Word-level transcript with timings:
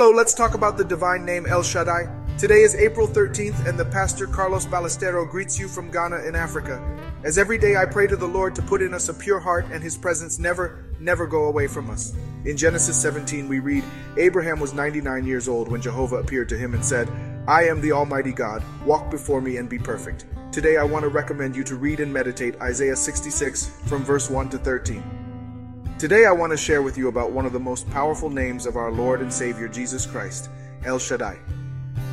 Hello, 0.00 0.12
let's 0.12 0.32
talk 0.32 0.54
about 0.54 0.78
the 0.78 0.84
divine 0.84 1.26
name 1.26 1.44
El 1.44 1.62
Shaddai. 1.62 2.08
Today 2.38 2.62
is 2.62 2.74
April 2.74 3.06
13th, 3.06 3.68
and 3.68 3.78
the 3.78 3.84
pastor 3.84 4.26
Carlos 4.26 4.64
Ballestero 4.64 5.30
greets 5.30 5.58
you 5.58 5.68
from 5.68 5.90
Ghana 5.90 6.24
in 6.24 6.34
Africa. 6.34 6.80
As 7.22 7.36
every 7.36 7.58
day 7.58 7.76
I 7.76 7.84
pray 7.84 8.06
to 8.06 8.16
the 8.16 8.26
Lord 8.26 8.54
to 8.54 8.62
put 8.62 8.80
in 8.80 8.94
us 8.94 9.10
a 9.10 9.14
pure 9.14 9.38
heart 9.38 9.66
and 9.70 9.82
his 9.82 9.98
presence 9.98 10.38
never, 10.38 10.86
never 10.98 11.26
go 11.26 11.48
away 11.48 11.66
from 11.66 11.90
us. 11.90 12.14
In 12.46 12.56
Genesis 12.56 12.96
17, 12.96 13.46
we 13.46 13.58
read 13.58 13.84
Abraham 14.16 14.58
was 14.58 14.72
99 14.72 15.26
years 15.26 15.48
old 15.48 15.68
when 15.68 15.82
Jehovah 15.82 16.16
appeared 16.16 16.48
to 16.48 16.56
him 16.56 16.72
and 16.72 16.82
said, 16.82 17.06
I 17.46 17.64
am 17.64 17.82
the 17.82 17.92
Almighty 17.92 18.32
God, 18.32 18.64
walk 18.86 19.10
before 19.10 19.42
me 19.42 19.58
and 19.58 19.68
be 19.68 19.78
perfect. 19.78 20.24
Today 20.50 20.78
I 20.78 20.82
want 20.84 21.02
to 21.02 21.10
recommend 21.10 21.54
you 21.54 21.64
to 21.64 21.76
read 21.76 22.00
and 22.00 22.10
meditate 22.10 22.58
Isaiah 22.62 22.96
66 22.96 23.66
from 23.84 24.02
verse 24.02 24.30
1 24.30 24.48
to 24.48 24.56
13. 24.56 25.19
Today 26.00 26.24
I 26.24 26.32
want 26.32 26.50
to 26.50 26.56
share 26.56 26.80
with 26.80 26.96
you 26.96 27.08
about 27.08 27.32
one 27.32 27.44
of 27.44 27.52
the 27.52 27.60
most 27.60 27.86
powerful 27.90 28.30
names 28.30 28.64
of 28.64 28.74
our 28.74 28.90
Lord 28.90 29.20
and 29.20 29.30
Savior 29.30 29.68
Jesus 29.68 30.06
Christ, 30.06 30.48
El 30.86 30.98
Shaddai. 30.98 31.38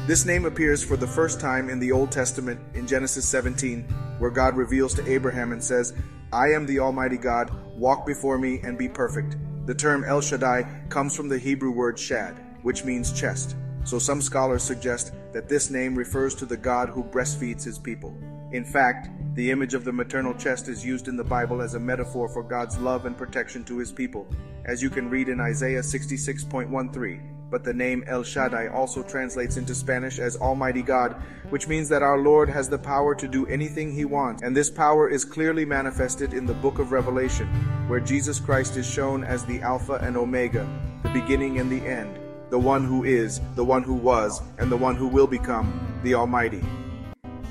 This 0.05 0.25
name 0.25 0.43
appears 0.43 0.83
for 0.83 0.97
the 0.97 1.07
first 1.07 1.39
time 1.39 1.69
in 1.69 1.79
the 1.79 1.93
Old 1.93 2.11
Testament 2.11 2.59
in 2.73 2.85
Genesis 2.85 3.25
17, 3.29 3.83
where 4.19 4.29
God 4.29 4.57
reveals 4.57 4.93
to 4.95 5.09
Abraham 5.09 5.53
and 5.53 5.63
says, 5.63 5.93
I 6.33 6.47
am 6.47 6.65
the 6.65 6.79
Almighty 6.79 7.15
God, 7.15 7.49
walk 7.77 8.05
before 8.05 8.37
me 8.37 8.59
and 8.61 8.77
be 8.77 8.89
perfect. 8.89 9.37
The 9.65 9.75
term 9.75 10.03
El 10.03 10.19
Shaddai 10.19 10.67
comes 10.89 11.15
from 11.15 11.29
the 11.29 11.39
Hebrew 11.39 11.71
word 11.71 11.97
shad, 11.97 12.35
which 12.63 12.83
means 12.83 13.17
chest. 13.17 13.55
So 13.85 13.99
some 13.99 14.21
scholars 14.21 14.63
suggest 14.63 15.13
that 15.31 15.47
this 15.47 15.69
name 15.69 15.95
refers 15.95 16.35
to 16.35 16.45
the 16.45 16.57
God 16.57 16.89
who 16.89 17.05
breastfeeds 17.05 17.63
his 17.63 17.79
people. 17.79 18.13
In 18.51 18.63
fact, 18.63 19.09
the 19.33 19.51
image 19.51 19.73
of 19.73 19.83
the 19.83 19.91
maternal 19.91 20.33
chest 20.33 20.69
is 20.69 20.85
used 20.85 21.07
in 21.07 21.17
the 21.17 21.23
Bible 21.23 21.61
as 21.61 21.73
a 21.73 21.79
metaphor 21.79 22.29
for 22.29 22.41
God's 22.41 22.77
love 22.77 23.05
and 23.05 23.17
protection 23.17 23.63
to 23.65 23.77
his 23.77 23.91
people, 23.91 24.25
as 24.65 24.81
you 24.81 24.89
can 24.89 25.09
read 25.09 25.27
in 25.27 25.41
Isaiah 25.41 25.81
66.13. 25.81 27.21
But 27.49 27.63
the 27.63 27.73
name 27.73 28.03
El 28.07 28.23
Shaddai 28.23 28.67
also 28.67 29.03
translates 29.03 29.57
into 29.57 29.75
Spanish 29.75 30.19
as 30.19 30.37
Almighty 30.37 30.81
God, 30.81 31.21
which 31.49 31.67
means 31.67 31.87
that 31.89 32.03
our 32.03 32.19
Lord 32.19 32.49
has 32.49 32.67
the 32.67 32.77
power 32.77 33.15
to 33.15 33.27
do 33.27 33.45
anything 33.47 33.91
he 33.91 34.05
wants. 34.05 34.43
And 34.43 34.55
this 34.55 34.69
power 34.69 35.09
is 35.09 35.23
clearly 35.23 35.65
manifested 35.65 36.33
in 36.33 36.45
the 36.45 36.53
book 36.53 36.79
of 36.79 36.91
Revelation, 36.91 37.47
where 37.87 37.99
Jesus 37.99 38.39
Christ 38.39 38.77
is 38.77 38.89
shown 38.89 39.23
as 39.23 39.45
the 39.45 39.61
Alpha 39.61 39.99
and 40.01 40.17
Omega, 40.17 40.67
the 41.03 41.09
beginning 41.09 41.59
and 41.59 41.71
the 41.71 41.85
end 41.85 42.19
the 42.49 42.57
one 42.57 42.85
who 42.85 43.03
is, 43.03 43.41
the 43.55 43.63
one 43.63 43.83
who 43.83 43.93
was, 43.93 44.41
and 44.57 44.71
the 44.71 44.77
one 44.77 44.95
who 44.95 45.07
will 45.07 45.27
become, 45.27 45.99
the 46.01 46.13
Almighty. 46.13 46.63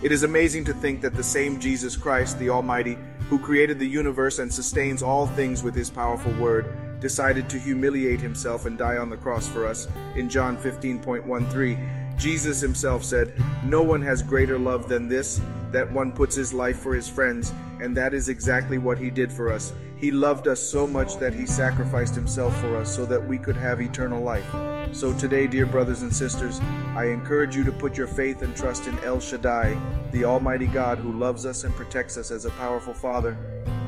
It 0.02 0.12
is 0.12 0.25
amazing 0.25 0.66
to 0.66 0.75
think 0.75 1.00
that 1.00 1.14
the 1.14 1.22
same 1.22 1.58
Jesus 1.58 1.97
Christ, 1.97 2.39
the 2.39 2.50
Almighty, 2.50 2.98
who 3.30 3.39
created 3.39 3.78
the 3.78 3.89
universe 3.89 4.38
and 4.38 4.53
sustains 4.53 5.03
all 5.03 5.27
things 5.27 5.62
with 5.62 5.75
his 5.75 5.88
powerful 5.88 6.33
word, 6.34 7.00
decided 7.00 7.48
to 7.48 7.58
humiliate 7.58 8.20
himself 8.20 8.66
and 8.66 8.77
die 8.77 8.98
on 8.98 9.08
the 9.08 9.16
cross 9.16 9.48
for 9.48 9.66
us. 9.66 9.88
In 10.14 10.28
John 10.28 10.58
15.13, 10.58 12.19
Jesus 12.19 12.61
himself 12.61 13.05
said, 13.05 13.33
No 13.64 13.83
one 13.83 14.03
has 14.03 14.22
greater 14.22 14.58
love 14.58 14.86
than 14.86 15.08
this, 15.08 15.41
that 15.77 15.92
one 15.92 16.10
puts 16.10 16.34
his 16.34 16.55
life 16.55 16.78
for 16.78 16.94
his 16.94 17.06
friends, 17.06 17.52
and 17.82 17.94
that 17.94 18.14
is 18.14 18.30
exactly 18.30 18.78
what 18.78 18.96
he 18.96 19.10
did 19.10 19.30
for 19.30 19.52
us. 19.52 19.74
He 19.98 20.10
loved 20.10 20.48
us 20.48 20.58
so 20.58 20.86
much 20.86 21.19
that 21.19 21.34
he 21.34 21.44
sacrificed 21.44 22.14
himself 22.14 22.58
for 22.62 22.78
us 22.78 22.96
so 22.96 23.05
that 23.05 23.22
we 23.28 23.36
could 23.36 23.56
have 23.56 23.82
eternal 23.82 24.22
life. 24.22 24.50
So 24.92 25.12
today, 25.12 25.47
dear 25.47 25.66
brothers 25.66 26.00
and 26.00 26.10
sisters, 26.10 26.60
I 26.94 27.08
encourage 27.08 27.54
you 27.54 27.62
to 27.64 27.72
put 27.72 27.94
your 27.94 28.06
faith 28.06 28.41
and 28.41 28.56
trust 28.56 28.86
in 28.86 28.98
El 29.00 29.20
Shaddai, 29.20 29.78
the 30.12 30.24
Almighty 30.24 30.66
God 30.66 30.97
who 30.97 31.12
loves 31.12 31.44
us 31.44 31.64
and 31.64 31.74
protects 31.74 32.16
us 32.16 32.30
as 32.30 32.47
a 32.47 32.50
powerful 32.52 32.94
Father. 32.94 33.36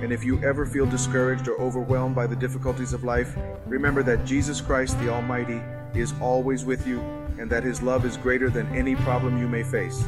And 0.03 0.12
if 0.12 0.22
you 0.22 0.44
ever 0.44 0.66
feel 0.66 0.84
discouraged 0.84 1.48
or 1.48 1.59
overwhelmed 1.59 2.14
by 2.14 2.27
the 2.27 2.36
difficulties 2.36 2.92
of 2.92 3.03
life, 3.03 3.34
remember 3.64 4.03
that 4.03 4.27
Jesus 4.27 4.61
Christ, 4.61 5.00
the 5.00 5.09
Almighty, 5.09 5.62
is 5.94 6.12
always 6.20 6.66
with 6.66 6.86
you 6.86 7.00
and 7.39 7.48
that 7.48 7.64
his 7.64 7.81
love 7.81 8.05
is 8.05 8.19
greater 8.19 8.50
than 8.50 8.66
any 8.77 8.94
problem 8.94 9.39
you 9.39 9.48
may 9.48 9.62
face. 9.62 10.05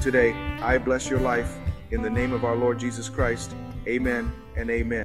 Today, 0.00 0.32
I 0.60 0.78
bless 0.78 1.08
your 1.08 1.20
life 1.20 1.56
in 1.90 2.02
the 2.02 2.10
name 2.10 2.32
of 2.32 2.44
our 2.44 2.54
Lord 2.54 2.78
Jesus 2.78 3.08
Christ. 3.08 3.54
Amen 3.88 4.30
and 4.54 4.70
amen. 4.70 4.92